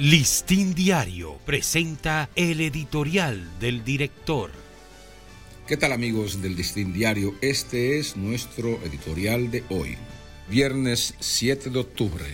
[0.00, 4.50] Listín Diario presenta el editorial del director.
[5.66, 7.34] ¿Qué tal amigos del Listín Diario?
[7.42, 9.98] Este es nuestro editorial de hoy,
[10.48, 12.24] viernes 7 de octubre.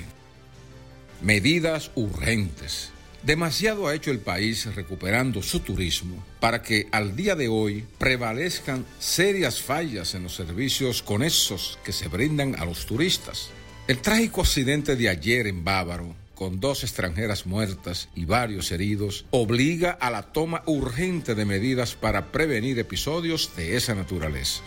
[1.20, 2.90] Medidas urgentes.
[3.24, 8.86] Demasiado ha hecho el país recuperando su turismo para que al día de hoy prevalezcan
[9.00, 13.50] serias fallas en los servicios con esos que se brindan a los turistas.
[13.88, 19.90] El trágico accidente de ayer en Bávaro con dos extranjeras muertas y varios heridos, obliga
[19.90, 24.62] a la toma urgente de medidas para prevenir episodios de esa naturaleza.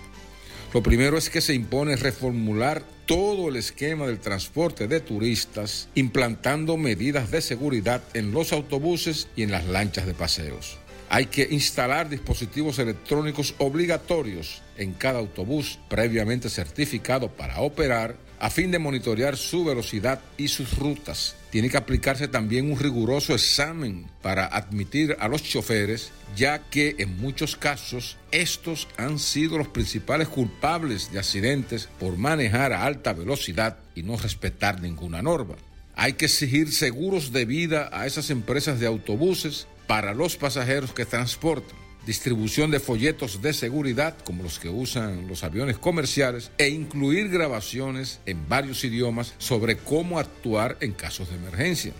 [0.73, 6.76] Lo primero es que se impone reformular todo el esquema del transporte de turistas, implantando
[6.76, 10.78] medidas de seguridad en los autobuses y en las lanchas de paseos.
[11.09, 18.72] Hay que instalar dispositivos electrónicos obligatorios en cada autobús previamente certificado para operar a fin
[18.72, 21.36] de monitorear su velocidad y sus rutas.
[21.50, 27.18] Tiene que aplicarse también un riguroso examen para admitir a los choferes, ya que en
[27.20, 33.78] muchos casos estos han sido los principales culpables de accidentes por manejar a alta velocidad
[33.96, 35.56] y no respetar ninguna norma.
[35.96, 41.06] Hay que exigir seguros de vida a esas empresas de autobuses para los pasajeros que
[41.06, 47.30] transportan distribución de folletos de seguridad como los que usan los aviones comerciales e incluir
[47.30, 51.94] grabaciones en varios idiomas sobre cómo actuar en casos de emergencia.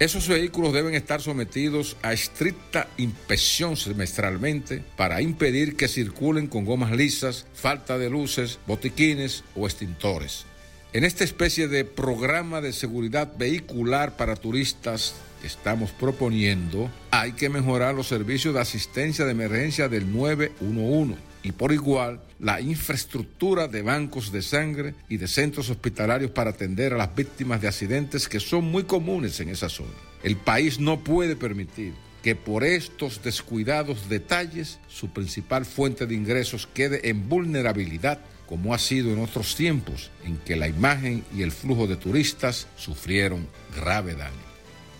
[0.00, 6.90] Esos vehículos deben estar sometidos a estricta inspección semestralmente para impedir que circulen con gomas
[6.90, 10.46] lisas, falta de luces, botiquines o extintores.
[10.92, 15.14] En esta especie de programa de seguridad vehicular para turistas
[15.46, 21.72] estamos proponiendo, hay que mejorar los servicios de asistencia de emergencia del 911 y por
[21.72, 27.14] igual la infraestructura de bancos de sangre y de centros hospitalarios para atender a las
[27.14, 29.92] víctimas de accidentes que son muy comunes en esa zona.
[30.22, 31.92] El país no puede permitir
[32.22, 38.78] que por estos descuidados detalles su principal fuente de ingresos quede en vulnerabilidad como ha
[38.78, 43.46] sido en otros tiempos en que la imagen y el flujo de turistas sufrieron
[43.76, 44.53] grave daño.